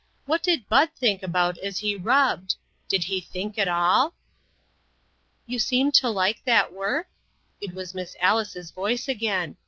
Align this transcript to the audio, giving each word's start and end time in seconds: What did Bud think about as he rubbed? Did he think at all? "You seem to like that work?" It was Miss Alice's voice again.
What 0.25 0.41
did 0.41 0.67
Bud 0.67 0.89
think 0.95 1.21
about 1.21 1.59
as 1.59 1.77
he 1.77 1.95
rubbed? 1.95 2.55
Did 2.87 3.03
he 3.03 3.21
think 3.21 3.59
at 3.59 3.67
all? 3.67 4.15
"You 5.45 5.59
seem 5.59 5.91
to 5.91 6.09
like 6.09 6.43
that 6.45 6.73
work?" 6.73 7.07
It 7.61 7.75
was 7.75 7.93
Miss 7.93 8.15
Alice's 8.19 8.71
voice 8.71 9.07
again. 9.07 9.57